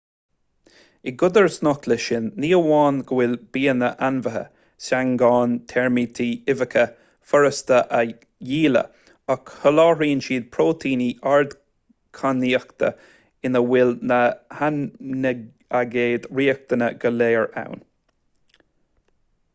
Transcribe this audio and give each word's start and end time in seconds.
i 1.09 1.11
gcodarsnacht 1.21 1.83
leis 1.91 2.05
sin 2.11 2.29
ní 2.43 2.47
amháin 2.59 2.95
go 3.11 3.17
bhfuil 3.17 3.33
bianna 3.57 3.89
ainmhithe 4.07 4.41
seangáin 4.85 5.51
teirmítí 5.73 6.25
uibheacha 6.53 6.85
furasta 7.33 7.77
a 7.97 8.01
dhíleá 8.51 8.81
ach 9.35 9.53
soláthraíonn 9.67 10.23
siad 10.29 10.47
próitéiní 10.57 11.09
ardchainníochta 11.35 12.89
ina 13.51 13.65
bhfuil 13.69 13.93
na 14.13 14.19
haimínaigéid 14.63 16.25
riachtanacha 16.41 16.99
go 17.05 17.13
léir 17.19 17.47
ann 17.65 17.81